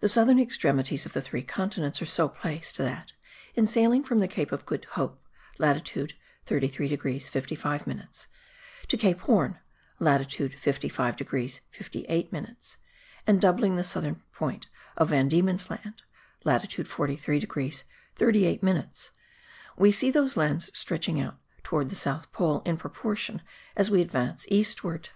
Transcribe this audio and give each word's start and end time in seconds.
The 0.00 0.08
southern 0.10 0.38
extremities 0.38 1.06
of 1.06 1.14
the 1.14 1.22
three 1.22 1.40
continents 1.42 2.02
are 2.02 2.04
so 2.04 2.28
placed 2.28 2.76
that, 2.76 3.14
in 3.54 3.66
sailing 3.66 4.04
from 4.04 4.20
the 4.20 4.28
Cape 4.28 4.52
of 4.52 4.66
Good 4.66 4.84
Hope 4.90 5.24
(latitude 5.56 6.12
33 6.44 6.88
degrees 6.88 7.30
55 7.30 7.86
minutes) 7.86 8.26
to 8.88 8.98
Cape 8.98 9.20
Horn 9.20 9.58
(latitude 9.98 10.52
55 10.54 11.16
degrees 11.16 11.62
58 11.70 12.30
minutes), 12.30 12.76
and 13.26 13.40
doubling 13.40 13.76
the 13.76 13.82
southern 13.82 14.16
point 14.34 14.66
of 14.98 15.08
Van 15.08 15.26
Diemen's 15.26 15.70
Land 15.70 16.02
(latitude 16.44 16.86
43 16.86 17.38
degrees 17.38 17.84
38 18.16 18.62
minutes), 18.62 19.12
we 19.78 19.90
see 19.90 20.10
those 20.10 20.36
lands 20.36 20.70
stretching 20.78 21.18
out 21.18 21.38
towards 21.62 21.88
the 21.88 21.96
south 21.96 22.30
pole 22.30 22.60
in 22.66 22.76
proportion 22.76 23.40
as 23.74 23.90
we 23.90 24.02
advance 24.02 24.44
eastward. 24.50 25.08